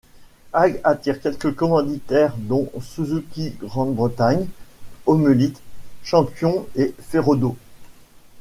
Agg 0.53 0.81
attire 0.83 1.21
quelques 1.21 1.53
commanditaires 1.53 2.33
dont 2.35 2.71
Suzuki-Grande-Bretagne, 2.81 4.47
Homelite, 5.05 5.61
Champion 6.01 6.67
et 6.75 6.95
Ferodo. 6.99 7.55